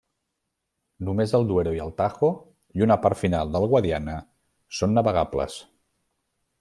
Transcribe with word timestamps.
Només 1.09 1.33
el 1.39 1.43
Duero 1.51 1.73
i 1.75 1.81
el 1.83 1.93
Tajo 1.99 2.29
i 2.79 2.85
una 2.87 2.97
part 3.03 3.19
final 3.25 3.53
del 3.57 3.67
Guadiana 3.75 4.17
són 4.79 4.97
navegables. 5.01 5.61